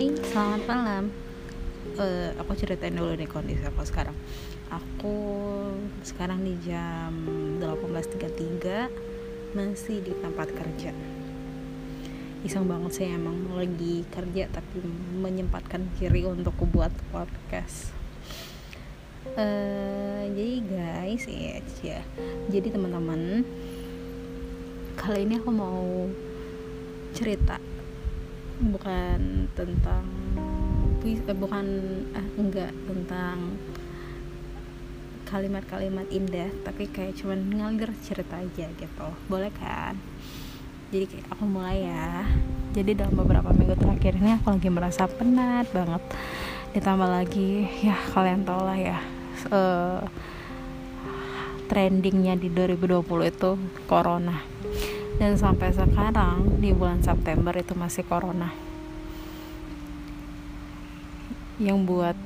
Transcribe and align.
Selamat 0.00 0.64
malam. 0.64 1.12
Uh, 2.00 2.32
aku 2.40 2.56
ceritain 2.56 2.96
dulu 2.96 3.12
nih 3.20 3.28
kondisi 3.28 3.60
aku 3.68 3.84
sekarang. 3.84 4.16
Aku 4.72 5.12
sekarang 6.00 6.40
di 6.40 6.56
jam 6.64 7.12
18.33 7.60 9.52
masih 9.52 10.00
di 10.00 10.16
tempat 10.16 10.56
kerja. 10.56 10.96
Iseng 12.40 12.64
banget 12.64 12.96
sih 12.96 13.12
emang 13.12 13.52
lagi 13.52 14.08
kerja 14.08 14.48
tapi 14.48 14.80
menyempatkan 15.20 15.92
diri 16.00 16.24
untuk 16.24 16.56
buat 16.72 16.96
podcast. 17.12 17.92
Uh, 19.36 20.24
jadi 20.32 20.64
guys, 20.64 21.28
ya, 21.28 21.60
ya. 21.84 22.00
jadi 22.48 22.72
teman-teman, 22.72 23.44
kali 24.96 25.28
ini 25.28 25.36
aku 25.36 25.52
mau 25.52 26.08
cerita 27.12 27.60
bukan 28.60 29.48
tentang 29.56 30.04
eh, 31.00 31.34
bukan 31.34 31.66
eh, 32.12 32.28
enggak 32.36 32.72
tentang 32.84 33.56
kalimat-kalimat 35.24 36.10
indah 36.10 36.50
tapi 36.66 36.90
kayak 36.90 37.16
cuman 37.16 37.40
ngalir 37.48 37.90
cerita 38.04 38.36
aja 38.36 38.68
gitu. 38.68 39.08
Boleh 39.30 39.48
kan? 39.56 39.96
Jadi 40.92 41.06
kayak 41.06 41.26
aku 41.32 41.44
mulai 41.48 41.86
ya. 41.86 42.26
Jadi 42.76 42.98
dalam 42.98 43.16
beberapa 43.16 43.50
minggu 43.54 43.78
terakhir 43.78 44.18
ini 44.18 44.36
aku 44.36 44.52
lagi 44.52 44.68
merasa 44.68 45.08
penat 45.08 45.70
banget. 45.72 46.02
Ditambah 46.76 47.08
lagi 47.08 47.66
ya 47.82 47.96
kalian 48.12 48.44
tau 48.46 48.62
lah 48.62 48.78
ya 48.78 48.98
uh, 49.48 50.04
trendingnya 51.70 52.36
di 52.36 52.50
2020 52.52 53.06
itu 53.30 53.50
corona 53.86 54.42
dan 55.20 55.36
sampai 55.36 55.68
sekarang 55.68 56.64
di 56.64 56.72
bulan 56.72 57.04
September 57.04 57.52
itu 57.52 57.76
masih 57.76 58.08
corona. 58.08 58.48
Yang 61.60 61.78
buat 61.84 62.16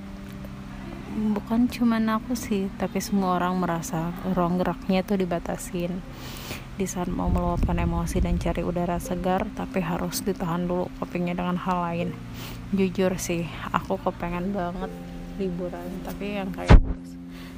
bukan 1.34 1.66
cuman 1.66 2.06
aku 2.22 2.38
sih 2.38 2.70
tapi 2.78 3.02
semua 3.02 3.42
orang 3.42 3.58
merasa 3.58 4.14
ruang 4.30 4.62
geraknya 4.62 5.02
itu 5.02 5.18
dibatasin. 5.18 5.98
Di 6.78 6.86
saat 6.86 7.10
mau 7.10 7.26
meluapkan 7.26 7.74
emosi 7.82 8.22
dan 8.22 8.38
cari 8.38 8.62
udara 8.62 9.02
segar 9.02 9.42
tapi 9.58 9.82
harus 9.82 10.22
ditahan 10.22 10.70
dulu 10.70 10.86
kopinya 11.02 11.34
dengan 11.34 11.58
hal 11.58 11.78
lain. 11.90 12.08
Jujur 12.70 13.18
sih 13.18 13.42
aku 13.74 13.98
kepengen 14.06 14.54
banget 14.54 14.94
liburan 15.42 15.90
tapi 16.06 16.38
yang 16.38 16.54
kayak 16.54 16.78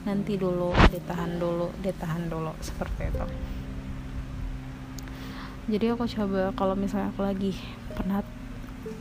nanti 0.09 0.41
dulu 0.41 0.73
ditahan 0.89 1.37
dulu 1.37 1.69
ditahan 1.85 2.25
dulu 2.25 2.57
seperti 2.65 3.13
itu 3.13 3.27
jadi 5.67 5.99
aku 5.99 6.07
coba 6.07 6.55
kalau 6.55 6.79
misalnya 6.79 7.11
aku 7.11 7.27
lagi 7.27 7.53
penat 7.99 8.27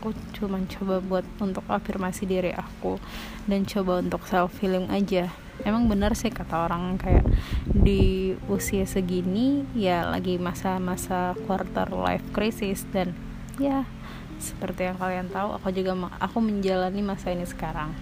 aku 0.06 0.18
cuma 0.34 0.58
coba 0.66 1.02
buat 1.02 1.26
untuk 1.38 1.66
afirmasi 1.70 2.26
diri 2.26 2.54
aku 2.54 2.98
dan 3.46 3.66
coba 3.70 4.02
untuk 4.02 4.26
self 4.26 4.58
healing 4.62 4.90
aja. 4.90 5.30
Emang 5.62 5.88
bener 5.88 6.18
sih 6.18 6.34
kata 6.34 6.68
orang 6.68 6.98
kayak 6.98 7.26
di 7.70 8.34
usia 8.52 8.84
segini 8.84 9.64
ya 9.78 10.10
lagi 10.10 10.36
masa-masa 10.36 11.38
quarter 11.46 11.90
life 11.94 12.26
crisis 12.36 12.84
dan 12.92 13.14
ya 13.62 13.88
seperti 14.36 14.92
yang 14.92 14.98
kalian 15.00 15.32
tahu 15.32 15.56
aku 15.56 15.72
juga 15.72 15.96
aku 16.20 16.38
menjalani 16.44 17.02
masa 17.06 17.32
ini 17.32 17.48
sekarang. 17.48 17.94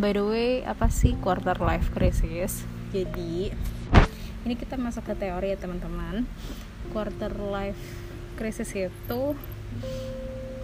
By 0.00 0.16
the 0.16 0.24
way 0.24 0.50
apa 0.64 0.88
sih 0.88 1.14
quarter 1.20 1.56
life 1.60 1.92
crisis? 1.92 2.64
Jadi 2.90 3.52
ini 4.44 4.54
kita 4.56 4.80
masuk 4.80 5.04
ke 5.04 5.14
teori 5.16 5.52
ya 5.52 5.58
teman-teman 5.60 6.24
quarter 6.90 7.32
life 7.36 7.78
crisis 8.38 8.72
itu 8.76 9.22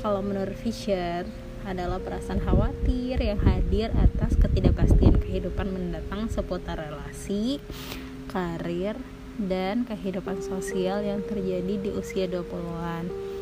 kalau 0.05 0.21
menurut 0.21 0.55
Fisher 0.61 1.25
adalah 1.65 1.97
perasaan 1.97 2.45
khawatir 2.45 3.17
yang 3.17 3.41
hadir 3.41 3.89
atas 3.97 4.37
ketidakpastian 4.37 5.17
kehidupan 5.17 5.73
mendatang 5.73 6.29
seputar 6.29 6.77
relasi, 6.77 7.57
karir, 8.29 9.01
dan 9.41 9.89
kehidupan 9.89 10.45
sosial 10.45 11.01
yang 11.01 11.25
terjadi 11.25 11.75
di 11.81 11.91
usia 11.91 12.29
20-an 12.29 13.34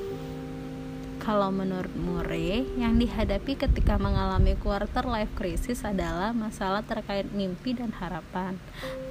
kalau 1.23 1.55
menurut 1.55 1.95
Murray, 1.95 2.67
yang 2.75 2.99
dihadapi 2.99 3.55
ketika 3.55 3.95
mengalami 3.95 4.59
quarter 4.59 5.07
life 5.07 5.31
crisis 5.39 5.87
adalah 5.87 6.35
masalah 6.35 6.83
terkait 6.83 7.31
mimpi 7.31 7.79
dan 7.79 7.95
harapan, 7.95 8.59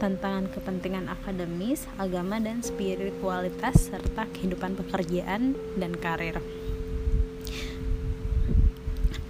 tantangan 0.04 0.52
kepentingan 0.52 1.08
akademis, 1.08 1.88
agama 1.96 2.36
dan 2.44 2.60
spiritualitas 2.60 3.88
serta 3.88 4.28
kehidupan 4.28 4.76
pekerjaan 4.76 5.56
dan 5.80 5.96
karir. 5.96 6.44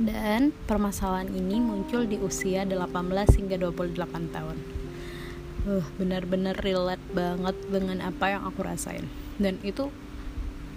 Dan 0.01 0.49
permasalahan 0.65 1.29
ini 1.29 1.61
muncul 1.61 2.09
di 2.09 2.17
usia 2.17 2.65
18 2.65 2.81
hingga 3.37 3.61
28 3.61 4.33
tahun. 4.33 4.57
Uh, 5.69 5.85
benar-benar 6.01 6.57
relate 6.65 7.05
banget 7.13 7.53
dengan 7.69 8.01
apa 8.01 8.33
yang 8.33 8.41
aku 8.49 8.65
rasain. 8.65 9.05
Dan 9.37 9.61
itu 9.61 9.93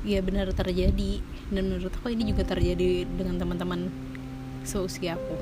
ya 0.05 0.21
benar 0.21 0.53
terjadi 0.53 1.25
dan 1.53 1.69
menurut 1.69 1.93
aku 1.93 2.13
ini 2.13 2.33
juga 2.33 2.47
terjadi 2.47 3.05
dengan 3.05 3.37
teman-teman 3.37 3.91
seusia 4.65 5.19
aku. 5.19 5.37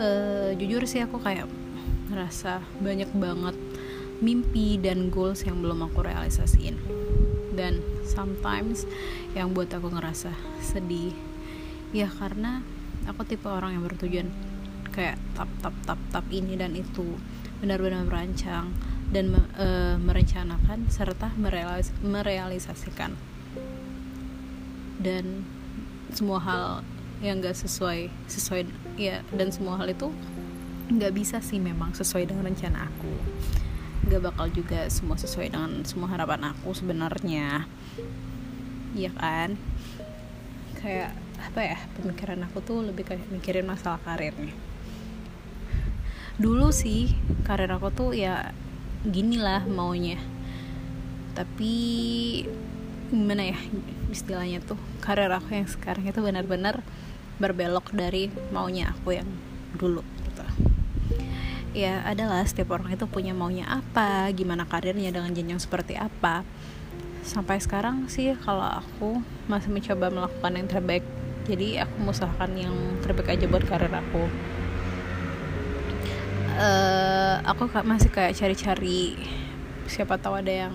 Uh, 0.00 0.50
jujur 0.56 0.82
sih 0.88 1.04
aku 1.04 1.20
kayak 1.20 1.46
ngerasa 2.10 2.64
banyak 2.80 3.10
banget 3.14 3.56
mimpi 4.24 4.80
dan 4.80 5.12
goals 5.12 5.44
yang 5.44 5.60
belum 5.62 5.86
aku 5.86 6.02
realisasiin. 6.02 6.74
Dan 7.54 7.84
sometimes 8.08 8.88
yang 9.36 9.52
buat 9.52 9.70
aku 9.70 9.92
ngerasa 9.92 10.32
sedih 10.64 11.12
ya 11.90 12.06
karena 12.06 12.62
aku 13.06 13.26
tipe 13.26 13.50
orang 13.50 13.74
yang 13.74 13.84
bertujuan 13.86 14.30
kayak 14.94 15.18
tap 15.34 15.50
tap 15.62 15.74
tap 15.86 15.98
tap 16.10 16.26
ini 16.30 16.54
dan 16.54 16.74
itu 16.74 17.18
benar-benar 17.62 18.06
merancang 18.06 18.70
dan 19.10 19.34
e, 19.58 19.66
merencanakan 19.98 20.86
serta 20.86 21.34
merealis 21.34 21.90
merealisasikan. 22.02 23.18
Dan 25.02 25.42
semua 26.14 26.38
hal 26.42 26.66
yang 27.20 27.44
gak 27.44 27.58
sesuai 27.58 28.08
sesuai 28.30 28.66
ya 28.96 29.20
dan 29.36 29.52
semua 29.52 29.76
hal 29.76 29.92
itu 29.92 30.08
nggak 30.90 31.14
bisa 31.14 31.38
sih 31.38 31.62
memang 31.62 31.94
sesuai 31.94 32.26
dengan 32.26 32.50
rencana 32.50 32.88
aku. 32.88 33.14
Gak 34.10 34.22
bakal 34.24 34.46
juga 34.50 34.88
semua 34.88 35.14
sesuai 35.20 35.52
dengan 35.52 35.84
semua 35.86 36.10
harapan 36.10 36.50
aku 36.50 36.74
sebenarnya. 36.74 37.68
Iya 38.96 39.10
kan? 39.14 39.54
Kayak 40.80 41.14
apa 41.40 41.60
ya 41.62 41.78
pemikiran 41.98 42.42
aku 42.46 42.58
tuh 42.60 42.82
lebih 42.82 43.06
kayak 43.06 43.22
mikirin 43.30 43.68
masalah 43.68 44.02
karirnya. 44.02 44.54
Dulu 46.40 46.72
sih 46.72 47.14
karir 47.44 47.70
aku 47.70 47.92
tuh 47.92 48.10
ya 48.16 48.50
gini 49.06 49.40
lah 49.40 49.64
maunya. 49.64 50.20
Tapi 51.32 51.72
gimana 53.10 53.50
ya 53.54 53.58
istilahnya 54.12 54.62
tuh 54.62 54.78
karir 55.02 55.30
aku 55.32 55.56
yang 55.56 55.66
sekarang 55.66 56.06
itu 56.06 56.22
benar-benar 56.22 56.84
berbelok 57.42 57.90
dari 57.90 58.30
maunya 58.54 58.94
aku 58.94 59.18
yang 59.18 59.26
dulu 59.74 60.04
gitu. 60.26 60.44
ya 61.70 62.02
adalah 62.06 62.42
setiap 62.42 62.74
orang 62.74 62.94
itu 62.94 63.06
punya 63.06 63.30
maunya 63.34 63.66
apa 63.66 64.30
gimana 64.34 64.66
karirnya 64.66 65.10
dengan 65.14 65.32
jenjang 65.32 65.62
seperti 65.62 65.96
apa. 65.96 66.44
Sampai 67.20 67.60
sekarang 67.60 68.08
sih 68.08 68.32
kalau 68.40 68.64
aku 68.64 69.20
masih 69.46 69.70
mencoba 69.70 70.08
melakukan 70.08 70.52
yang 70.56 70.68
terbaik 70.68 71.04
jadi 71.48 71.84
aku 71.88 71.94
mengusahakan 72.04 72.50
yang 72.56 72.74
terbaik 73.00 73.32
aja 73.32 73.44
buat 73.48 73.64
karir 73.64 73.92
aku 73.92 74.28
uh, 76.60 77.34
aku 77.48 77.72
masih 77.82 78.12
kayak 78.12 78.36
cari-cari 78.36 79.16
siapa 79.88 80.20
tahu 80.20 80.38
ada 80.44 80.68
yang 80.68 80.74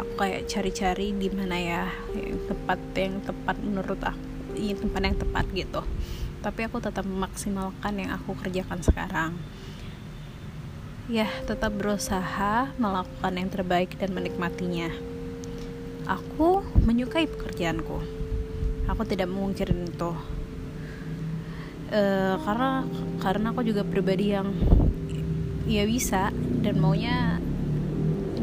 aku 0.00 0.12
kayak 0.24 0.48
cari-cari 0.48 1.14
di 1.14 1.28
mana 1.30 1.56
ya 1.60 1.84
yang 2.16 2.40
tepat 2.48 2.80
yang 2.96 3.20
tepat 3.22 3.56
menurut 3.60 4.00
aku 4.02 4.28
ini 4.58 4.74
tempat 4.74 5.00
yang 5.06 5.16
tepat 5.16 5.44
gitu. 5.54 5.82
Tapi 6.42 6.60
aku 6.66 6.82
tetap 6.82 7.06
memaksimalkan 7.06 7.94
yang 7.94 8.10
aku 8.18 8.34
kerjakan 8.34 8.82
sekarang. 8.82 9.38
Ya 11.06 11.30
tetap 11.46 11.72
berusaha 11.78 12.74
melakukan 12.76 13.32
yang 13.38 13.48
terbaik 13.48 13.94
dan 13.96 14.12
menikmatinya. 14.12 14.90
Aku 16.10 16.66
menyukai 16.82 17.30
pekerjaanku. 17.30 18.02
Aku 18.90 19.02
tidak 19.06 19.30
memungkirin 19.30 19.88
itu 19.88 20.12
uh, 21.92 22.36
karena 22.42 22.84
karena 23.20 23.46
aku 23.52 23.62
juga 23.64 23.82
pribadi 23.84 24.32
yang 24.32 24.52
ya 25.68 25.84
bisa 25.84 26.32
dan 26.64 26.80
maunya 26.80 27.36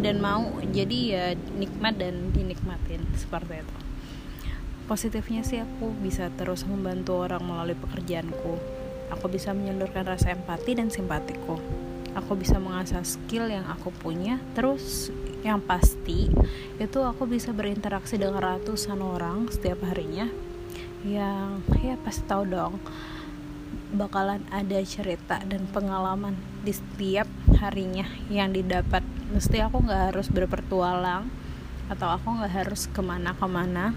dan 0.06 0.22
mau 0.22 0.62
jadi 0.70 0.98
ya 1.10 1.26
nikmat 1.58 1.98
dan 1.98 2.30
dinikmatin 2.30 3.02
seperti 3.18 3.66
itu. 3.66 3.78
Positifnya 4.86 5.42
sih 5.42 5.58
aku 5.58 5.90
bisa 5.98 6.30
terus 6.38 6.62
membantu 6.70 7.26
orang 7.26 7.42
melalui 7.42 7.74
pekerjaanku. 7.74 8.54
Aku 9.18 9.26
bisa 9.34 9.50
menyalurkan 9.58 10.06
rasa 10.06 10.38
empati 10.38 10.78
dan 10.78 10.94
simpatiku. 10.94 11.58
Aku 12.14 12.38
bisa 12.38 12.62
mengasah 12.62 13.02
skill 13.02 13.50
yang 13.50 13.66
aku 13.66 13.90
punya 13.90 14.38
terus 14.54 15.10
yang 15.42 15.62
pasti 15.62 16.30
itu 16.78 17.00
aku 17.02 17.26
bisa 17.26 17.54
berinteraksi 17.54 18.18
dengan 18.18 18.42
ratusan 18.42 19.02
orang 19.02 19.50
setiap 19.50 19.82
harinya. 19.90 20.30
Yang 21.02 21.66
ya 21.82 21.98
pasti 22.06 22.22
tahu 22.30 22.46
dong 22.46 22.78
bakalan 23.94 24.42
ada 24.50 24.82
cerita 24.82 25.38
dan 25.46 25.70
pengalaman 25.70 26.34
di 26.66 26.74
setiap 26.74 27.30
harinya 27.62 28.08
yang 28.32 28.50
didapat. 28.56 29.06
Mesti 29.30 29.62
aku 29.62 29.86
nggak 29.86 30.14
harus 30.14 30.28
berpertualang 30.34 31.30
atau 31.86 32.10
aku 32.10 32.42
nggak 32.42 32.54
harus 32.66 32.90
ke 32.90 33.02
mana-kemana. 33.06 33.94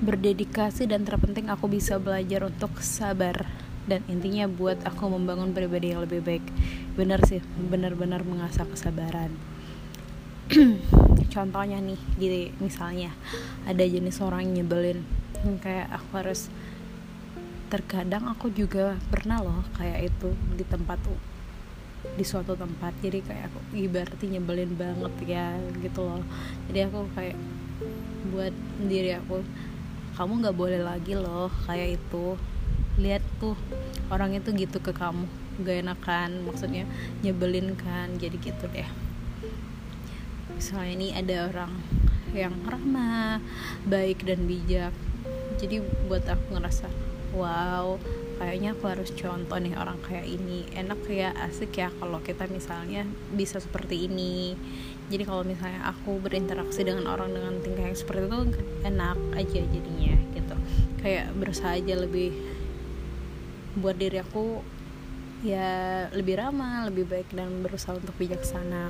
Berdedikasi 0.00 0.88
dan 0.88 1.04
terpenting 1.04 1.50
aku 1.50 1.68
bisa 1.68 2.00
belajar 2.00 2.46
untuk 2.46 2.78
sabar 2.80 3.44
dan 3.84 4.06
intinya 4.06 4.46
buat 4.46 4.80
aku 4.86 5.10
membangun 5.10 5.50
pribadi 5.50 5.92
yang 5.92 6.06
lebih 6.06 6.22
baik. 6.22 6.44
Benar 6.94 7.26
sih 7.26 7.42
benar-benar 7.68 8.22
mengasah 8.22 8.64
kesabaran. 8.70 9.34
Contohnya 11.34 11.78
nih 11.78 12.00
gini 12.18 12.42
misalnya 12.62 13.14
ada 13.66 13.82
jenis 13.82 14.22
orang 14.22 14.50
nyebelin. 14.50 15.02
Kayak 15.62 15.88
aku 15.96 16.10
harus 16.20 16.52
terkadang 17.70 18.26
aku 18.26 18.50
juga 18.50 18.98
pernah 19.14 19.38
loh 19.38 19.62
kayak 19.78 20.10
itu 20.10 20.34
di 20.58 20.66
tempat 20.66 20.98
di 22.18 22.24
suatu 22.26 22.58
tempat. 22.58 22.90
Jadi 22.98 23.22
kayak 23.22 23.54
aku 23.54 23.58
ibaratnya 23.78 24.26
nyebelin 24.36 24.74
banget 24.74 25.14
ya 25.24 25.54
gitu 25.78 26.02
loh. 26.02 26.22
Jadi 26.66 26.78
aku 26.90 27.06
kayak 27.14 27.38
buat 28.34 28.54
diri 28.82 29.14
aku 29.16 29.46
kamu 30.18 30.32
nggak 30.44 30.56
boleh 30.58 30.80
lagi 30.82 31.14
loh 31.14 31.48
kayak 31.70 32.02
itu. 32.02 32.34
Lihat 32.98 33.22
tuh 33.38 33.54
orang 34.10 34.34
itu 34.34 34.50
gitu 34.50 34.82
ke 34.82 34.90
kamu. 34.90 35.30
Gak 35.62 35.86
enakan 35.86 36.42
maksudnya 36.42 36.84
nyebelin 37.22 37.78
kan. 37.78 38.18
Jadi 38.18 38.36
gitu 38.42 38.66
deh. 38.66 38.88
Misalnya 40.50 40.90
ini 40.90 41.08
ada 41.14 41.46
orang 41.46 41.72
yang 42.34 42.52
ramah 42.66 43.38
baik 43.86 44.26
dan 44.26 44.44
bijak. 44.50 44.92
Jadi 45.62 45.84
buat 46.08 46.24
aku 46.26 46.56
ngerasa 46.56 47.09
wow 47.34 47.98
kayaknya 48.40 48.72
aku 48.72 48.88
harus 48.88 49.12
contoh 49.12 49.60
nih 49.60 49.76
orang 49.76 50.00
kayak 50.00 50.24
ini. 50.24 50.64
Enak 50.72 51.04
ya 51.04 51.36
asik 51.44 51.76
ya 51.76 51.92
kalau 52.00 52.24
kita 52.24 52.48
misalnya 52.48 53.04
bisa 53.36 53.60
seperti 53.60 54.08
ini. 54.08 54.56
Jadi 55.12 55.28
kalau 55.28 55.44
misalnya 55.44 55.84
aku 55.92 56.16
berinteraksi 56.16 56.80
dengan 56.80 57.12
orang 57.12 57.36
dengan 57.36 57.60
tingkah 57.60 57.84
yang 57.84 57.98
seperti 57.98 58.32
itu 58.32 58.40
enak 58.88 59.18
aja 59.36 59.60
jadinya 59.60 60.16
gitu. 60.32 60.56
Kayak 61.04 61.36
berusaha 61.36 61.76
aja 61.76 61.94
lebih 62.00 62.32
buat 63.76 64.00
diri 64.00 64.18
aku 64.18 64.64
ya 65.44 66.08
lebih 66.12 66.36
ramah 66.40 66.88
lebih 66.88 67.06
baik 67.06 67.28
dan 67.36 67.60
berusaha 67.60 68.00
untuk 68.00 68.16
bijaksana. 68.16 68.88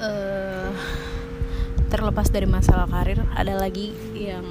Uh, 0.00 0.72
terlepas 1.88 2.28
dari 2.32 2.48
masalah 2.48 2.88
karir 2.88 3.20
ada 3.36 3.56
lagi 3.56 3.92
yang 4.16 4.44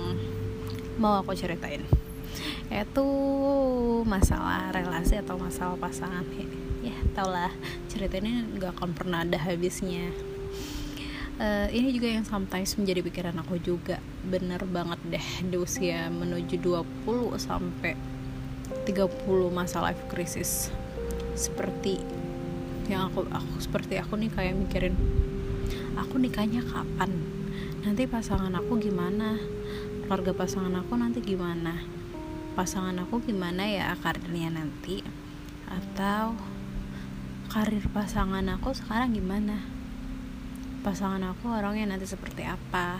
mau 1.01 1.18
aku 1.24 1.33
ceritain 1.33 1.99
yaitu 2.69 3.06
masalah 4.06 4.69
relasi 4.69 5.18
atau 5.18 5.42
masalah 5.42 5.74
pasangan 5.81 6.21
ya 6.86 6.94
tau 7.18 7.33
lah 7.33 7.50
cerita 7.89 8.21
ini 8.21 8.45
nggak 8.56 8.77
akan 8.77 8.92
pernah 8.95 9.25
ada 9.25 9.36
habisnya. 9.42 10.13
Uh, 11.39 11.71
ini 11.71 11.95
juga 11.95 12.12
yang 12.12 12.27
sometimes 12.27 12.75
menjadi 12.75 13.00
pikiran 13.00 13.36
aku 13.39 13.57
juga. 13.63 13.98
Bener 14.27 14.60
banget 14.68 15.00
deh 15.07 15.27
di 15.48 15.56
usia 15.56 16.12
menuju 16.12 16.60
20 16.60 17.39
sampai 17.39 17.95
30 18.83 19.07
masa 19.50 19.80
life 19.80 20.04
crisis. 20.12 20.69
Seperti 21.33 22.00
yang 22.92 23.07
aku 23.07 23.24
aku 23.31 23.56
seperti 23.63 23.98
aku 23.98 24.19
nih 24.19 24.31
kayak 24.36 24.56
mikirin 24.60 24.95
aku 25.95 26.19
nikahnya 26.19 26.60
kapan? 26.68 27.12
Nanti 27.88 28.04
pasangan 28.04 28.51
aku 28.60 28.75
gimana? 28.77 29.39
Keluarga 30.04 30.36
pasangan 30.36 30.75
aku 30.83 31.00
nanti 31.00 31.24
gimana 31.24 31.99
pasangan 32.60 33.08
aku 33.08 33.24
gimana 33.24 33.64
ya 33.72 33.96
karirnya 34.04 34.52
nanti? 34.52 35.00
Atau 35.72 36.36
karir 37.48 37.88
pasangan 37.88 38.44
aku 38.52 38.76
sekarang 38.76 39.16
gimana? 39.16 39.64
Pasangan 40.84 41.24
aku 41.32 41.56
orangnya 41.56 41.96
nanti 41.96 42.04
seperti 42.04 42.44
apa? 42.44 43.00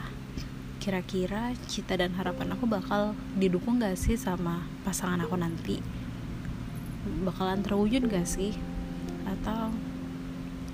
Kira-kira 0.80 1.52
cita 1.68 1.92
dan 2.00 2.16
harapan 2.16 2.56
aku 2.56 2.64
bakal 2.64 3.12
didukung 3.36 3.84
gak 3.84 4.00
sih 4.00 4.16
sama 4.16 4.64
pasangan 4.80 5.28
aku 5.28 5.36
nanti? 5.36 5.84
Bakalan 7.28 7.60
terwujud 7.60 8.08
gak 8.08 8.24
sih? 8.24 8.56
Atau 9.28 9.76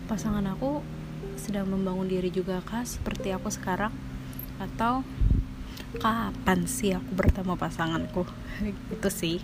pasangan 0.07 0.47
aku 0.47 0.79
sedang 1.35 1.75
membangun 1.75 2.07
diri 2.07 2.31
juga 2.31 2.63
kah 2.63 2.87
seperti 2.87 3.35
aku 3.35 3.51
sekarang? 3.51 3.91
Atau 4.63 5.03
kapan 5.99 6.69
sih 6.69 6.95
aku 6.95 7.11
bertemu 7.17 7.55
pasanganku? 7.57 8.23
Itu 8.95 9.09
sih. 9.11 9.43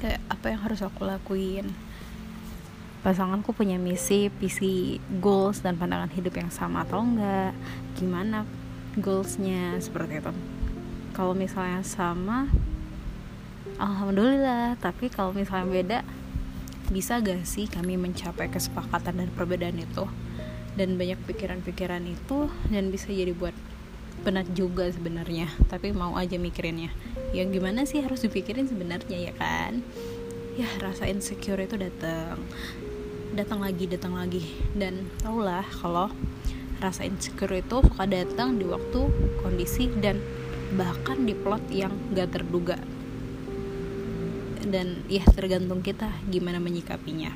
Kayak 0.00 0.20
apa 0.30 0.46
yang 0.52 0.60
harus 0.62 0.80
aku 0.82 1.06
lakuin? 1.06 1.70
Pasanganku 3.04 3.54
punya 3.54 3.78
misi 3.78 4.32
visi 4.42 4.98
goals 5.22 5.62
dan 5.62 5.78
pandangan 5.78 6.10
hidup 6.10 6.34
yang 6.34 6.50
sama 6.50 6.82
atau 6.82 7.02
enggak? 7.02 7.54
Gimana 7.94 8.42
goalsnya? 8.98 9.78
Seperti 9.78 10.18
itu. 10.18 10.32
Kalau 11.14 11.32
misalnya 11.32 11.86
sama 11.86 12.50
alhamdulillah. 13.78 14.78
Tapi 14.80 15.12
kalau 15.12 15.34
misalnya 15.34 15.68
beda 15.68 15.98
bisa 16.90 17.18
gak 17.18 17.42
sih 17.42 17.66
kami 17.66 17.98
mencapai 17.98 18.46
kesepakatan 18.50 19.22
dan 19.22 19.28
perbedaan 19.34 19.78
itu? 19.78 20.06
Dan 20.76 21.00
banyak 21.00 21.16
pikiran-pikiran 21.24 22.04
itu 22.04 22.52
dan 22.68 22.92
bisa 22.92 23.08
jadi 23.08 23.32
buat 23.32 23.56
penat 24.24 24.48
juga 24.56 24.88
sebenarnya 24.88 25.50
tapi 25.66 25.90
mau 25.92 26.14
aja 26.16 26.38
mikirinnya. 26.40 26.94
Ya 27.34 27.44
gimana 27.44 27.84
sih 27.84 28.00
harus 28.00 28.22
dipikirin 28.22 28.70
sebenarnya 28.70 29.30
ya 29.30 29.32
kan? 29.36 29.82
Ya 30.56 30.68
rasa 30.80 31.04
insecure 31.10 31.60
itu 31.60 31.76
datang. 31.76 32.40
Datang 33.36 33.60
lagi 33.60 33.84
datang 33.90 34.16
lagi. 34.16 34.46
Dan 34.72 35.10
tau 35.20 35.42
lah 35.42 35.66
kalau 35.82 36.08
rasa 36.80 37.04
insecure 37.04 37.60
itu 37.60 37.80
suka 37.84 38.04
datang 38.08 38.56
di 38.56 38.64
waktu 38.64 39.08
kondisi 39.40 39.88
dan 40.00 40.20
bahkan 40.76 41.24
di 41.24 41.36
plot 41.36 41.64
yang 41.72 41.92
gak 42.16 42.36
terduga. 42.36 42.80
Dan 44.66 45.06
ya 45.06 45.22
tergantung 45.28 45.84
kita 45.84 46.10
gimana 46.26 46.58
menyikapinya. 46.58 47.30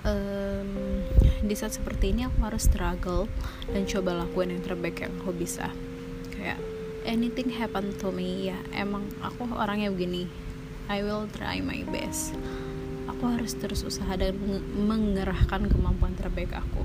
Um, 0.00 0.99
di 1.40 1.54
saat 1.56 1.72
seperti 1.72 2.12
ini 2.12 2.28
aku 2.28 2.44
harus 2.44 2.68
struggle 2.68 3.24
dan 3.72 3.88
coba 3.88 4.24
lakuin 4.24 4.52
yang 4.52 4.62
terbaik 4.64 5.00
yang 5.00 5.12
aku 5.24 5.32
bisa. 5.32 5.72
Kayak 6.36 6.60
anything 7.08 7.48
happen 7.48 7.96
to 7.96 8.12
me 8.12 8.52
ya 8.52 8.58
emang 8.76 9.08
aku 9.24 9.48
orangnya 9.56 9.88
begini. 9.88 10.28
I 10.90 11.00
will 11.06 11.30
try 11.32 11.62
my 11.64 11.86
best. 11.88 12.36
Aku 13.08 13.30
harus 13.30 13.56
terus 13.56 13.86
usaha 13.86 14.10
dan 14.16 14.36
mengerahkan 14.74 15.70
kemampuan 15.70 16.12
terbaik 16.18 16.52
aku. 16.52 16.84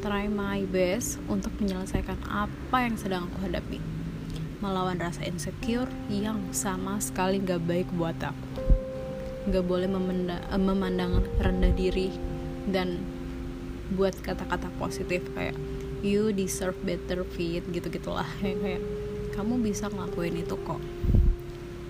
Try 0.00 0.32
my 0.32 0.64
best 0.66 1.20
untuk 1.28 1.52
menyelesaikan 1.60 2.16
apa 2.26 2.88
yang 2.88 2.96
sedang 2.96 3.28
aku 3.28 3.44
hadapi. 3.44 3.78
Melawan 4.64 5.00
rasa 5.00 5.24
insecure 5.28 5.88
yang 6.08 6.40
sama 6.52 6.96
sekali 7.00 7.40
gak 7.40 7.60
baik 7.68 7.88
buat 7.96 8.16
aku. 8.20 8.64
Nggak 9.48 9.64
boleh 9.64 9.88
eh, 9.88 10.60
memandang 10.60 11.24
rendah 11.40 11.72
diri 11.72 12.12
dan 12.68 13.19
buat 13.94 14.14
kata-kata 14.22 14.70
positif 14.78 15.26
kayak 15.34 15.58
you 16.00 16.32
deserve 16.32 16.76
better 16.86 17.26
fit 17.36 17.64
gitu 17.68 17.86
gitulah 17.92 18.26
kayak, 18.40 18.58
kayak 18.64 18.82
kamu 19.34 19.62
bisa 19.62 19.88
ngelakuin 19.88 20.42
itu 20.42 20.56
kok. 20.66 20.82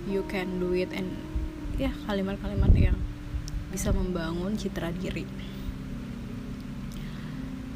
You 0.06 0.22
can 0.28 0.62
do 0.62 0.74
it 0.74 0.90
and 0.92 1.14
ya 1.80 1.90
kalimat-kalimat 2.06 2.70
yang 2.76 2.98
bisa 3.72 3.94
membangun 3.94 4.58
citra 4.58 4.92
diri. 4.92 5.24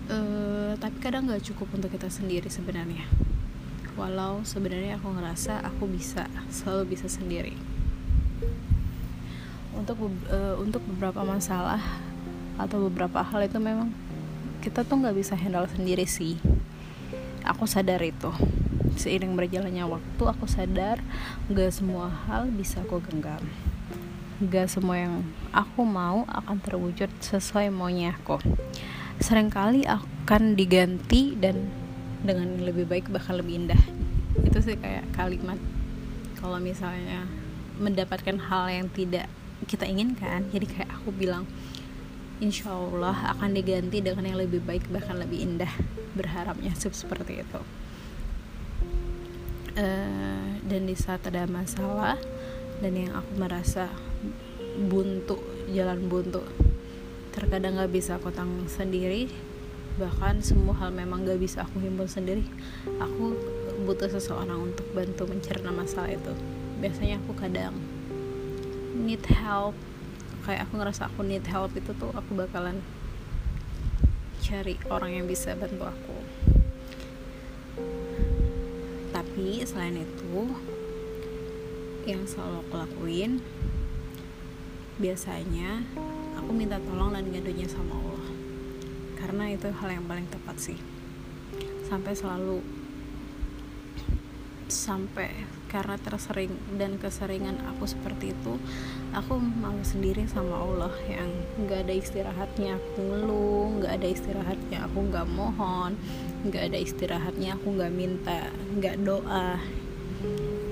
Uh, 0.05 0.77
tapi 0.77 1.01
kadang 1.01 1.25
nggak 1.27 1.43
cukup 1.49 1.73
untuk 1.73 1.91
kita 1.91 2.13
sendiri 2.13 2.51
sebenarnya. 2.53 3.09
Walau 3.97 4.43
sebenarnya 4.45 5.01
aku 5.01 5.11
ngerasa 5.17 5.65
aku 5.65 5.89
bisa 5.89 6.29
selalu 6.53 6.99
bisa 6.99 7.07
sendiri. 7.09 7.57
Untuk 9.75 9.97
uh, 10.29 10.55
untuk 10.61 10.85
beberapa 10.87 11.25
masalah 11.25 11.81
atau 12.61 12.87
beberapa 12.87 13.25
hal 13.27 13.49
itu 13.49 13.59
memang 13.59 13.91
kita 14.65 14.81
tuh 14.81 14.97
nggak 14.97 15.13
bisa 15.13 15.37
handle 15.37 15.69
sendiri 15.69 16.09
sih. 16.09 16.41
Aku 17.45 17.69
sadar 17.69 18.01
itu. 18.01 18.33
Seiring 18.97 19.37
berjalannya 19.37 19.85
waktu 19.85 20.23
aku 20.25 20.49
sadar 20.49 21.05
gak 21.53 21.69
semua 21.69 22.09
hal 22.25 22.49
bisa 22.49 22.81
aku 22.81 23.05
genggam. 23.05 23.45
Gak 24.41 24.73
semua 24.73 24.97
yang 24.97 25.21
aku 25.53 25.85
mau 25.85 26.25
akan 26.33 26.57
terwujud 26.65 27.13
sesuai 27.21 27.69
maunya 27.69 28.17
aku. 28.17 28.41
Seringkali 29.21 29.85
akan 29.85 30.57
diganti 30.57 31.37
dan 31.37 31.69
dengan 32.25 32.65
lebih 32.65 32.89
baik 32.89 33.13
bahkan 33.13 33.37
lebih 33.37 33.69
indah. 33.69 33.83
Itu 34.41 34.65
sih 34.65 34.81
kayak 34.81 35.13
kalimat 35.13 35.61
kalau 36.41 36.57
misalnya 36.57 37.29
mendapatkan 37.77 38.41
hal 38.41 38.73
yang 38.73 38.89
tidak 38.89 39.29
kita 39.69 39.89
inginkan 39.89 40.45
jadi 40.53 40.67
kayak 40.69 40.91
aku 40.93 41.11
bilang 41.11 41.49
insya 42.43 42.75
Allah 42.75 43.35
akan 43.37 43.55
diganti 43.55 44.03
dengan 44.03 44.27
yang 44.27 44.39
lebih 44.41 44.63
baik 44.63 44.91
bahkan 44.91 45.19
lebih 45.19 45.43
indah 45.43 45.71
berharapnya 46.19 46.75
seperti 46.81 47.43
itu. 47.43 47.61
Uh, 49.75 50.55
dan 50.71 50.87
di 50.87 50.95
saat 50.95 51.27
ada 51.27 51.51
masalah 51.51 52.15
dan 52.79 52.95
yang 52.95 53.11
aku 53.15 53.33
merasa 53.35 53.91
buntu 54.87 55.39
jalan 55.71 56.07
buntu 56.07 56.47
terkadang 57.35 57.83
gak 57.83 57.91
bisa 57.91 58.23
aku 58.23 58.31
tanggung 58.31 58.71
sendiri 58.71 59.27
bahkan 59.99 60.39
semua 60.43 60.79
hal 60.79 60.95
memang 60.95 61.27
gak 61.27 61.43
bisa 61.43 61.67
aku 61.67 61.83
himpun 61.83 62.07
sendiri 62.07 62.47
aku 63.03 63.35
butuh 63.83 64.07
seseorang 64.07 64.71
untuk 64.71 64.87
bantu 64.95 65.29
mencerna 65.29 65.75
masalah 65.75 66.15
itu. 66.15 66.33
Biasanya 66.79 67.21
aku 67.21 67.33
kadang 67.37 67.75
need 68.95 69.23
help 69.27 69.75
kayak 70.45 70.69
aku 70.69 70.77
ngerasa 70.77 71.09
aku 71.09 71.25
need 71.25 71.45
help 71.49 71.73
itu 71.73 71.97
tuh 71.97 72.13
aku 72.13 72.37
bakalan 72.37 72.85
cari 74.45 74.77
orang 74.93 75.17
yang 75.17 75.27
bisa 75.27 75.57
bantu 75.57 75.89
aku. 75.89 76.17
Tapi 79.09 79.65
selain 79.65 80.05
itu 80.05 80.53
yang 82.05 82.29
selalu 82.29 82.61
aku 82.61 82.75
lakuin 82.77 83.41
biasanya 85.01 85.81
aku 86.37 86.53
minta 86.53 86.77
tolong 86.77 87.17
dan 87.17 87.25
ngadunya 87.25 87.65
sama 87.65 87.97
Allah. 87.97 88.29
Karena 89.17 89.45
itu 89.49 89.73
hal 89.73 89.89
yang 89.97 90.05
paling 90.05 90.29
tepat 90.29 90.61
sih. 90.61 90.79
Sampai 91.89 92.13
selalu 92.13 92.61
sampai 94.69 95.33
karena 95.75 95.99
tersering 95.99 96.55
dan 96.79 97.03
keseringan 97.03 97.59
aku 97.75 97.91
seperti 97.91 98.31
itu 98.31 98.55
aku 99.11 99.43
malu 99.43 99.83
sendiri 99.83 100.23
sama 100.31 100.55
Allah 100.55 100.95
yang 101.11 101.35
nggak 101.67 101.91
ada 101.91 101.95
istirahatnya 101.99 102.79
aku 102.79 103.03
ngeluh 103.03 103.83
nggak 103.83 103.93
ada 103.99 104.07
istirahatnya 104.07 104.79
aku 104.87 104.99
nggak 105.11 105.27
mohon 105.27 105.99
nggak 106.45 106.63
ada 106.71 106.79
istirahatnya 106.79 107.57
aku 107.57 107.73
nggak 107.73 107.93
minta 107.93 108.53
nggak 108.77 109.01
doa. 109.01 109.57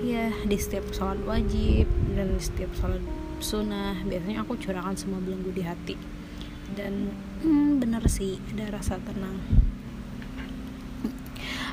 Ya 0.05 0.29
di 0.45 0.57
setiap 0.61 0.85
sholat 0.93 1.25
wajib 1.25 1.89
dan 2.13 2.37
di 2.37 2.43
setiap 2.43 2.69
sholat 2.77 3.01
sunnah 3.41 3.97
biasanya 4.05 4.45
aku 4.45 4.61
curahkan 4.61 4.95
semua 4.95 5.25
belenggu 5.25 5.49
di 5.57 5.65
hati. 5.65 5.97
Dan 6.77 7.09
hmm, 7.41 7.81
bener 7.81 8.05
sih 8.05 8.37
ada 8.53 8.77
rasa 8.77 9.01
tenang. 9.01 9.41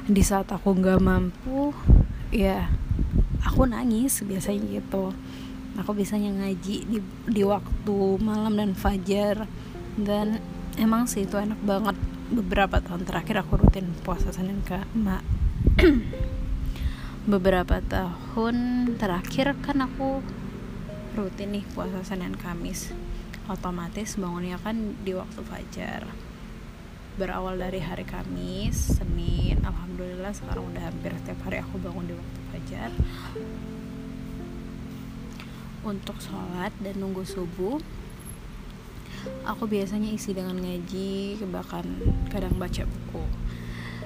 Di 0.08 0.24
saat 0.24 0.48
aku 0.56 0.80
nggak 0.80 1.00
mampu 1.04 1.76
ya 2.32 2.72
aku 3.43 3.67
nangis 3.67 4.24
biasanya 4.24 4.79
gitu. 4.79 5.12
Aku 5.77 5.91
biasanya 5.96 6.34
ngaji 6.34 6.75
di 6.89 7.00
di 7.29 7.41
waktu 7.46 7.98
malam 8.19 8.58
dan 8.60 8.72
fajar. 8.75 9.48
Dan 10.00 10.39
emang 10.79 11.05
sih 11.05 11.27
itu 11.27 11.36
enak 11.36 11.60
banget. 11.63 11.96
Beberapa 12.29 12.77
tahun 12.79 13.10
terakhir 13.10 13.41
aku 13.41 13.58
rutin 13.58 13.89
puasa 14.05 14.29
Senin 14.29 14.62
ke 14.62 14.77
mak 14.93 15.25
beberapa 17.34 17.81
tahun 17.81 18.88
terakhir 18.96 19.58
kan 19.65 19.81
aku 19.81 20.22
rutin 21.17 21.58
nih 21.58 21.65
puasa 21.74 22.05
Senin 22.05 22.38
Kamis. 22.38 22.93
Otomatis 23.50 24.13
bangunnya 24.15 24.62
kan 24.62 24.93
di 25.01 25.17
waktu 25.17 25.41
fajar 25.41 26.29
berawal 27.20 27.60
dari 27.60 27.84
hari 27.84 28.08
Kamis, 28.08 28.96
Senin, 28.96 29.60
Alhamdulillah 29.68 30.32
sekarang 30.32 30.72
udah 30.72 30.88
hampir 30.88 31.12
setiap 31.20 31.44
hari 31.44 31.60
aku 31.60 31.76
bangun 31.84 32.08
di 32.08 32.16
waktu 32.16 32.40
fajar. 32.48 32.92
Untuk 35.84 36.16
sholat 36.24 36.72
dan 36.80 36.96
nunggu 36.96 37.28
subuh 37.28 37.76
aku 39.44 39.68
biasanya 39.68 40.16
isi 40.16 40.32
dengan 40.32 40.64
ngaji 40.64 41.44
bahkan 41.52 41.84
kadang 42.32 42.56
baca 42.56 42.88
buku. 42.88 43.24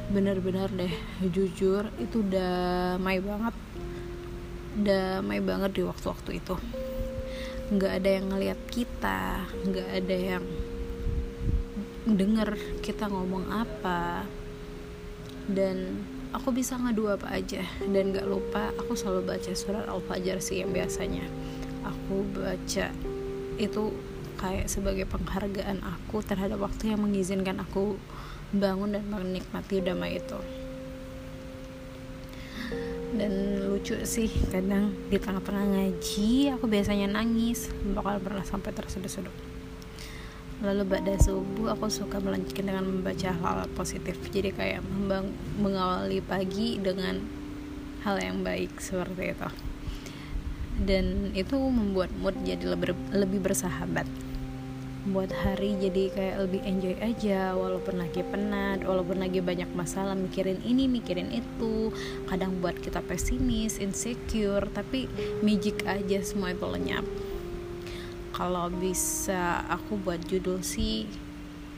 Bener-bener 0.09 0.73
deh 0.73 0.93
jujur 1.29 1.93
itu 2.01 2.25
damai 2.25 3.21
banget. 3.21 3.53
Damai 4.73 5.37
banget 5.37 5.77
di 5.77 5.85
waktu-waktu 5.85 6.41
itu. 6.41 6.57
Nggak 7.69 7.93
ada 7.93 8.09
yang 8.09 8.25
ngeliat 8.33 8.59
kita 8.73 9.45
nggak 9.69 9.89
ada 10.01 10.17
yang 10.17 10.45
denger 12.03 12.59
kita 12.83 13.07
ngomong 13.07 13.47
apa 13.47 14.27
dan 15.47 16.03
aku 16.35 16.51
bisa 16.51 16.75
ngadu 16.75 17.07
apa 17.13 17.31
aja. 17.31 17.63
Dan 17.83 18.11
gak 18.11 18.27
lupa 18.27 18.73
aku 18.75 18.97
selalu 18.97 19.35
baca 19.35 19.51
surat 19.55 19.85
al-fajr 19.87 20.41
sih 20.43 20.65
yang 20.65 20.73
biasanya. 20.73 21.23
Aku 21.83 22.27
baca 22.33 22.91
itu 23.55 23.83
kayak 24.39 24.67
sebagai 24.67 25.05
penghargaan 25.07 25.79
aku 25.85 26.25
terhadap 26.25 26.59
waktu 26.59 26.91
yang 26.91 27.05
mengizinkan 27.05 27.61
aku 27.61 27.95
bangun 28.51 28.97
dan 28.97 29.05
menikmati 29.07 29.79
damai 29.79 30.19
itu. 30.19 30.39
Dan 33.13 33.61
lucu 33.69 33.93
sih 34.09 34.25
kadang 34.49 34.89
di 35.13 35.21
tengah-tengah 35.21 35.65
ngaji 35.69 36.57
aku 36.57 36.65
biasanya 36.65 37.13
nangis 37.13 37.69
bakal 37.93 38.17
pernah 38.17 38.41
sampai 38.41 38.73
terseduh-seduh 38.73 39.52
lalu 40.63 40.95
pada 40.95 41.19
subuh 41.19 41.75
aku 41.75 41.91
suka 41.91 42.23
melanjutkan 42.23 42.71
dengan 42.71 42.87
membaca 42.87 43.35
hal, 43.35 43.67
-hal 43.67 43.69
positif. 43.75 44.15
Jadi 44.31 44.55
kayak 44.55 44.79
mengawali 45.59 46.23
pagi 46.23 46.79
dengan 46.79 47.19
hal 48.07 48.15
yang 48.23 48.47
baik 48.47 48.79
seperti 48.79 49.35
itu. 49.35 49.49
Dan 50.79 51.35
itu 51.35 51.59
membuat 51.59 52.09
mood 52.15 52.33
jadi 52.47 52.63
lebih 52.63 52.95
lebih 53.11 53.43
bersahabat. 53.43 54.07
Buat 55.03 55.35
hari 55.35 55.75
jadi 55.83 56.15
kayak 56.15 56.37
lebih 56.47 56.61
enjoy 56.63 56.95
aja 57.03 57.51
walaupun 57.59 57.99
lagi 57.99 58.23
penat 58.23 58.87
walaupun 58.87 59.19
lagi 59.19 59.43
banyak 59.43 59.67
masalah 59.75 60.15
mikirin 60.15 60.63
ini 60.63 60.87
mikirin 60.87 61.27
itu. 61.27 61.91
Kadang 62.31 62.63
buat 62.63 62.79
kita 62.79 63.03
pesimis 63.03 63.83
insecure 63.83 64.63
tapi 64.71 65.11
magic 65.43 65.83
aja 65.83 66.23
semua 66.23 66.55
itu 66.55 66.63
lenyap 66.63 67.03
kalau 68.33 68.67
bisa 68.73 69.61
aku 69.69 70.01
buat 70.01 70.17
judul 70.25 70.65
sih 70.65 71.05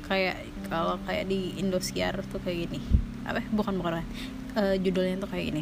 kayak 0.08 0.40
kalau 0.72 0.96
kayak 1.04 1.28
di 1.28 1.60
Indosiar 1.60 2.16
tuh 2.32 2.40
kayak 2.40 2.72
gini. 2.72 2.80
Apa 3.28 3.44
bukan 3.52 3.84
bukan 3.84 4.02
uh, 4.56 4.76
judulnya 4.80 5.20
tuh 5.20 5.30
kayak 5.30 5.46
gini. 5.52 5.62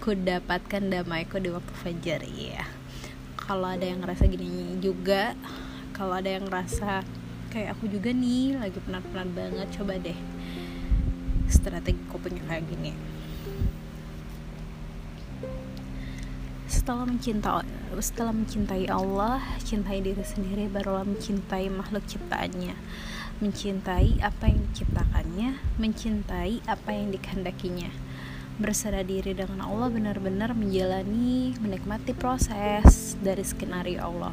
Ku 0.00 0.16
dapatkan 0.16 0.82
damaiku 0.88 1.36
di 1.38 1.52
waktu 1.52 1.72
fajar 1.76 2.24
iya. 2.24 2.64
Kalau 3.36 3.68
ada 3.68 3.84
yang 3.84 4.00
ngerasa 4.00 4.24
gini 4.24 4.80
juga 4.80 5.36
kalau 5.92 6.16
ada 6.16 6.32
yang 6.32 6.48
ngerasa 6.48 7.04
kayak 7.52 7.76
aku 7.76 7.86
juga 7.86 8.10
nih 8.10 8.56
lagi 8.56 8.80
penat-penat 8.80 9.28
banget 9.36 9.68
coba 9.76 10.00
deh. 10.00 10.18
Strategi 11.52 12.00
copingnya 12.08 12.48
kayak 12.48 12.64
gini 12.72 13.13
setelah 16.64 17.04
mencintai 17.04 17.68
setelah 18.00 18.32
mencintai 18.32 18.88
Allah 18.88 19.38
cintai 19.62 20.00
diri 20.00 20.24
sendiri 20.24 20.66
barulah 20.66 21.04
mencintai 21.04 21.68
makhluk 21.68 22.02
ciptaannya. 22.08 22.74
Mencintai 23.42 24.22
apa 24.24 24.48
yang 24.48 24.64
diciptakannya 24.70 25.60
mencintai 25.76 26.64
apa 26.64 26.90
yang 26.94 27.12
dikehendakinya. 27.12 27.92
Berserah 28.56 29.02
diri 29.02 29.34
dengan 29.34 29.66
Allah 29.66 29.90
benar-benar 29.90 30.54
menjalani 30.54 31.52
menikmati 31.58 32.14
proses 32.14 33.18
dari 33.18 33.42
skenario 33.42 34.00
Allah. 34.00 34.32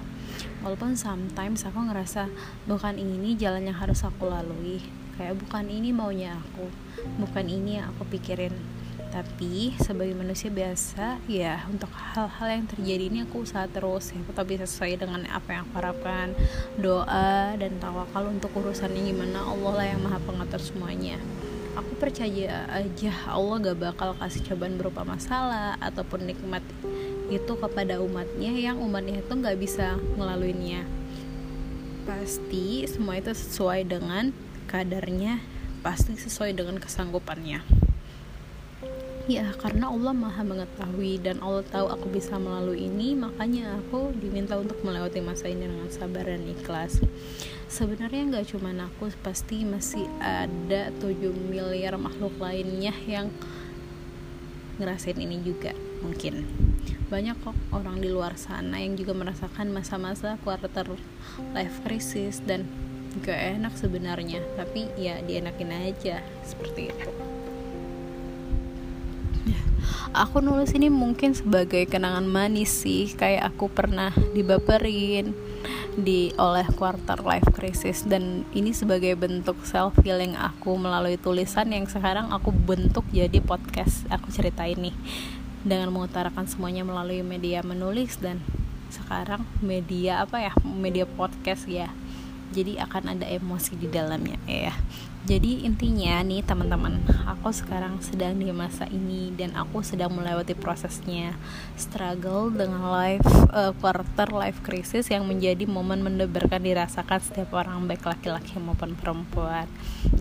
Walaupun 0.61 0.93
sometimes 0.93 1.65
aku 1.65 1.89
ngerasa 1.89 2.29
bukan 2.69 2.95
ini 3.01 3.33
jalan 3.35 3.65
yang 3.67 3.77
harus 3.81 4.05
aku 4.05 4.29
lalui. 4.29 4.79
Kayak 5.17 5.41
bukan 5.41 5.65
ini 5.67 5.89
maunya 5.89 6.37
aku. 6.37 6.69
Bukan 7.17 7.45
ini 7.49 7.81
yang 7.81 7.89
aku 7.91 8.05
pikirin 8.13 8.80
tapi 9.11 9.75
sebagai 9.83 10.15
manusia 10.15 10.47
biasa 10.47 11.19
ya 11.27 11.67
untuk 11.67 11.91
hal-hal 11.91 12.47
yang 12.47 12.65
terjadi 12.65 13.03
ini 13.11 13.19
aku 13.27 13.43
usaha 13.43 13.67
terus 13.67 14.15
ya. 14.15 14.19
Bisa 14.23 14.65
sesuai 14.65 15.03
dengan 15.03 15.27
apa 15.27 15.51
yang 15.51 15.67
aku 15.67 15.73
harapkan. 15.77 16.27
Doa 16.79 17.53
dan 17.59 17.77
tawakal 17.83 18.31
untuk 18.31 18.55
urusannya 18.55 19.11
gimana 19.11 19.43
Allah 19.43 19.71
lah 19.75 19.85
yang 19.91 20.01
maha 20.01 20.19
pengatur 20.23 20.63
semuanya. 20.63 21.19
Aku 21.75 21.91
percaya 21.99 22.67
aja 22.71 23.11
Allah 23.31 23.71
gak 23.71 23.79
bakal 23.79 24.11
kasih 24.19 24.43
cobaan 24.47 24.75
berupa 24.75 25.07
masalah 25.07 25.79
ataupun 25.79 26.27
nikmat 26.27 26.63
itu 27.31 27.53
kepada 27.55 28.03
umatnya 28.03 28.51
yang 28.51 28.75
umatnya 28.83 29.23
itu 29.23 29.31
nggak 29.31 29.55
bisa 29.55 29.95
ngelaluinnya 30.19 30.83
pasti 32.03 32.83
semua 32.91 33.23
itu 33.23 33.31
sesuai 33.31 33.87
dengan 33.87 34.35
kadarnya 34.67 35.39
pasti 35.79 36.19
sesuai 36.19 36.51
dengan 36.51 36.75
kesanggupannya 36.75 37.80
ya 39.29 39.53
karena 39.57 39.91
Allah 39.91 40.13
maha 40.15 40.41
mengetahui 40.41 41.21
dan 41.21 41.37
Allah 41.43 41.61
tahu 41.69 41.89
aku 41.91 42.07
bisa 42.09 42.39
melalui 42.41 42.89
ini 42.89 43.13
makanya 43.13 43.77
aku 43.77 44.09
diminta 44.17 44.57
untuk 44.57 44.81
melewati 44.81 45.21
masa 45.21 45.51
ini 45.51 45.69
dengan 45.69 45.89
sabar 45.93 46.25
dan 46.25 46.41
ikhlas. 46.47 47.01
Sebenarnya 47.69 48.27
nggak 48.27 48.45
cuma 48.55 48.73
aku 48.73 49.13
pasti 49.21 49.63
masih 49.63 50.07
ada 50.19 50.89
7 50.97 51.17
miliar 51.51 51.95
makhluk 52.01 52.33
lainnya 52.41 52.95
yang 53.05 53.29
ngerasain 54.81 55.19
ini 55.21 55.43
juga 55.45 55.77
mungkin. 56.01 56.47
Banyak 57.11 57.37
kok 57.43 57.57
orang 57.75 58.01
di 58.01 58.09
luar 58.09 58.39
sana 58.39 58.81
yang 58.81 58.97
juga 58.97 59.13
merasakan 59.13 59.69
masa-masa 59.69 60.39
quarter 60.41 60.97
life 61.53 61.77
crisis 61.83 62.39
dan 62.41 62.65
gak 63.21 63.59
enak 63.59 63.75
sebenarnya. 63.75 64.41
Tapi 64.55 64.87
ya 64.95 65.19
dienakin 65.19 65.71
aja 65.75 66.23
seperti 66.41 66.89
itu 66.89 67.30
aku 70.11 70.43
nulis 70.43 70.71
ini 70.75 70.91
mungkin 70.91 71.31
sebagai 71.31 71.87
kenangan 71.87 72.27
manis 72.27 72.71
sih. 72.71 73.11
Kayak 73.15 73.55
aku 73.55 73.71
pernah 73.71 74.11
dibaperin 74.35 75.33
di 75.91 76.31
oleh 76.39 76.63
quarter 76.71 77.19
life 77.19 77.51
crisis 77.51 78.07
dan 78.07 78.47
ini 78.55 78.71
sebagai 78.71 79.11
bentuk 79.19 79.59
self 79.67 79.91
healing 79.99 80.39
aku 80.39 80.79
melalui 80.79 81.19
tulisan 81.19 81.67
yang 81.67 81.83
sekarang 81.83 82.31
aku 82.31 82.55
bentuk 82.55 83.03
jadi 83.11 83.39
podcast 83.43 84.07
aku 84.11 84.31
cerita 84.31 84.67
ini. 84.67 84.95
Dengan 85.61 85.93
mengutarakan 85.93 86.49
semuanya 86.49 86.81
melalui 86.81 87.21
media 87.21 87.61
menulis 87.61 88.17
dan 88.17 88.41
sekarang 88.89 89.45
media 89.61 90.25
apa 90.25 90.41
ya? 90.41 90.53
Media 90.65 91.05
podcast 91.05 91.69
ya. 91.69 91.93
Jadi 92.51 92.81
akan 92.81 93.15
ada 93.15 93.29
emosi 93.29 93.79
di 93.79 93.87
dalamnya 93.87 94.35
ya 94.43 94.75
jadi 95.21 95.69
intinya 95.69 96.25
nih 96.25 96.41
teman-teman 96.41 96.97
aku 97.29 97.53
sekarang 97.53 98.01
sedang 98.01 98.41
di 98.41 98.49
masa 98.49 98.89
ini 98.89 99.29
dan 99.37 99.53
aku 99.53 99.85
sedang 99.85 100.09
melewati 100.17 100.57
prosesnya. 100.57 101.37
Struggle 101.77 102.49
dengan 102.49 102.89
life 102.89 103.29
uh, 103.53 103.69
quarter 103.77 104.33
life 104.33 104.65
crisis 104.65 105.13
yang 105.13 105.29
menjadi 105.29 105.69
momen 105.69 106.01
mendebarkan 106.01 106.65
dirasakan 106.65 107.21
setiap 107.21 107.53
orang 107.53 107.85
baik 107.85 108.01
laki-laki 108.01 108.57
maupun 108.57 108.97
perempuan. 108.97 109.69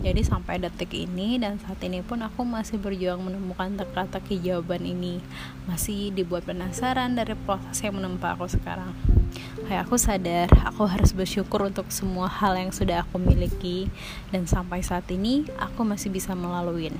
Jadi 0.05 0.21
sampai 0.21 0.61
detik 0.61 0.93
ini 0.93 1.41
dan 1.41 1.57
saat 1.57 1.81
ini 1.81 2.05
pun 2.05 2.21
aku 2.21 2.45
masih 2.45 2.77
berjuang 2.77 3.25
menemukan 3.25 3.73
teka-teki 3.81 4.37
jawaban 4.37 4.85
ini. 4.85 5.17
Masih 5.65 6.13
dibuat 6.13 6.45
penasaran 6.45 7.17
dari 7.17 7.33
proses 7.33 7.81
yang 7.81 7.97
menempa 7.97 8.37
aku 8.37 8.45
sekarang 8.45 9.20
kayak 9.67 9.87
aku 9.87 9.95
sadar 9.95 10.49
aku 10.67 10.83
harus 10.83 11.15
bersyukur 11.15 11.63
untuk 11.63 11.87
semua 11.93 12.27
hal 12.27 12.57
yang 12.57 12.73
sudah 12.73 13.05
aku 13.05 13.21
miliki. 13.21 13.87
Dan 14.33 14.49
sampai 14.49 14.83
saat 14.83 15.07
ini 15.13 15.47
aku 15.59 15.85
masih 15.87 16.11
bisa 16.11 16.33
melalui 16.33 16.91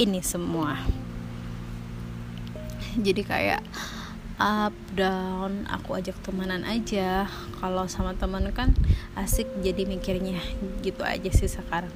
ini 0.00 0.20
semua. 0.24 0.80
Jadi 2.98 3.22
kayak 3.24 3.62
up 4.42 4.74
down 4.98 5.68
aku 5.70 6.02
ajak 6.02 6.18
temenan 6.26 6.66
aja. 6.66 7.30
Kalau 7.62 7.86
sama 7.86 8.18
temen 8.18 8.50
kan 8.50 8.74
asik 9.14 9.46
jadi 9.62 9.86
mikirnya 9.86 10.42
gitu 10.82 11.06
aja 11.06 11.30
sih 11.30 11.48
sekarang. 11.48 11.92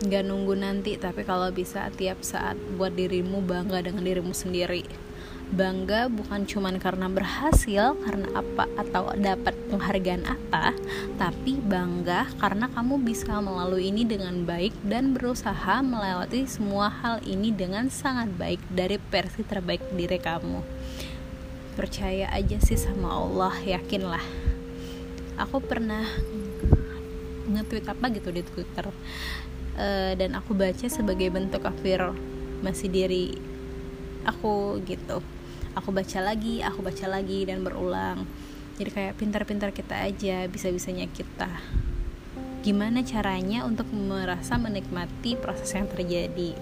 Nggak 0.00 0.22
nunggu 0.26 0.56
nanti 0.58 0.96
tapi 0.96 1.22
kalau 1.22 1.52
bisa 1.52 1.86
tiap 1.94 2.24
saat 2.24 2.56
buat 2.80 2.96
dirimu 2.96 3.44
bangga 3.44 3.84
dengan 3.84 4.02
dirimu 4.02 4.32
sendiri 4.32 5.03
bangga 5.54 6.10
bukan 6.10 6.50
cuman 6.50 6.82
karena 6.82 7.06
berhasil 7.06 7.94
karena 8.02 8.26
apa 8.34 8.66
atau 8.74 9.14
dapat 9.14 9.54
penghargaan 9.70 10.26
apa 10.26 10.74
tapi 11.14 11.62
bangga 11.62 12.26
karena 12.42 12.66
kamu 12.74 12.98
bisa 13.06 13.38
melalui 13.38 13.94
ini 13.94 14.02
dengan 14.02 14.42
baik 14.42 14.74
dan 14.82 15.14
berusaha 15.14 15.78
melewati 15.78 16.50
semua 16.50 16.90
hal 16.90 17.22
ini 17.22 17.54
dengan 17.54 17.86
sangat 17.86 18.34
baik 18.34 18.58
dari 18.66 18.98
versi 18.98 19.46
terbaik 19.46 19.94
diri 19.94 20.18
kamu. 20.18 20.58
Percaya 21.78 22.34
aja 22.34 22.58
sih 22.58 22.78
sama 22.78 23.14
Allah 23.14 23.54
yakinlah. 23.62 24.22
Aku 25.38 25.62
pernah 25.62 26.02
nge-tweet 27.46 27.86
apa 27.86 28.10
gitu 28.10 28.30
di 28.34 28.42
Twitter 28.42 28.90
uh, 29.78 30.12
dan 30.18 30.34
aku 30.34 30.54
baca 30.54 30.86
sebagai 30.90 31.30
bentuk 31.30 31.62
afirmasi 31.62 32.86
diri 32.90 33.26
aku 34.24 34.80
gitu 34.88 35.20
aku 35.74 35.90
baca 35.90 36.18
lagi 36.22 36.62
aku 36.62 36.80
baca 36.80 37.06
lagi 37.06 37.46
dan 37.46 37.62
berulang. 37.62 38.26
Jadi 38.74 38.90
kayak 38.90 39.14
pintar-pintar 39.18 39.70
kita 39.70 39.94
aja 40.02 40.50
bisa-bisanya 40.50 41.06
kita. 41.06 41.50
Gimana 42.64 43.04
caranya 43.04 43.62
untuk 43.68 43.86
merasa 43.92 44.56
menikmati 44.56 45.36
proses 45.38 45.76
yang 45.76 45.86
terjadi? 45.86 46.56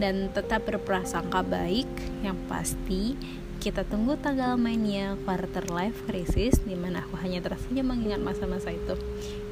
Dan 0.00 0.30
tetap 0.32 0.64
berprasangka 0.64 1.44
baik 1.44 1.90
yang 2.24 2.38
pasti 2.48 3.18
kita 3.60 3.84
tunggu 3.84 4.16
tanggal 4.16 4.56
mainnya 4.56 5.20
quarter 5.28 5.68
life 5.68 6.00
crisis 6.08 6.64
di 6.64 6.72
mana 6.72 7.04
aku 7.04 7.20
hanya 7.20 7.44
tersenyum 7.44 7.92
mengingat 7.92 8.24
masa-masa 8.24 8.72
itu. 8.72 8.96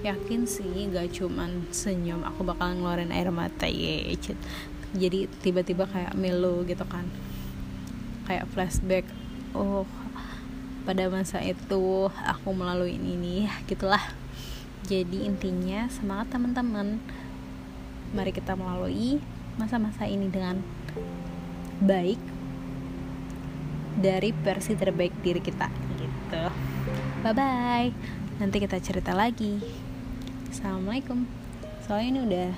Yakin 0.01 0.49
sih 0.49 0.89
gak 0.89 1.13
cuman 1.19 1.69
senyum 1.75 2.25
aku 2.25 2.47
bakal 2.47 2.73
ngeluarin 2.73 3.13
air 3.13 3.29
mata 3.29 3.69
ye 3.69 4.17
jadi 4.97 5.29
tiba-tiba 5.45 5.85
kayak 5.85 6.17
melo 6.17 6.65
gitu 6.65 6.85
kan 6.89 7.05
kayak 8.29 8.45
flashback 8.53 9.09
oh 9.57 9.89
pada 10.85 11.09
masa 11.09 11.41
itu 11.41 12.09
aku 12.13 12.49
melalui 12.53 13.01
ini 13.01 13.49
gitulah. 13.69 14.01
Jadi 14.89 15.25
intinya 15.29 15.89
semangat 15.89 16.33
teman-teman. 16.33 17.01
Mari 18.13 18.33
kita 18.33 18.57
melalui 18.57 19.21
masa-masa 19.61 20.09
ini 20.09 20.33
dengan 20.33 20.65
baik 21.81 22.21
dari 24.01 24.33
versi 24.33 24.73
terbaik 24.77 25.13
diri 25.21 25.41
kita. 25.45 25.69
Gitu. 25.97 26.45
Bye 27.21 27.35
bye 27.37 27.89
nanti 28.39 28.57
kita 28.63 28.79
cerita 28.79 29.13
lagi. 29.13 29.61
Assalamualaikum. 30.49 31.27
Soalnya 31.85 32.09
ini 32.09 32.21
udah 32.23 32.51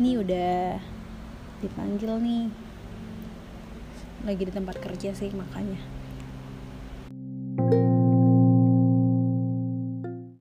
ini 0.00 0.10
udah 0.16 0.80
dipanggil 1.60 2.16
nih 2.16 2.69
lagi 4.22 4.46
di 4.46 4.52
tempat 4.52 4.78
kerja 4.78 5.10
sih 5.16 5.32
makanya 5.32 5.80